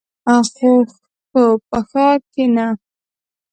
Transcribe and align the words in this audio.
خو 1.29 1.43
په 1.69 1.79
ښار 1.89 2.17
کښې 2.29 2.45
نه. 2.55 2.67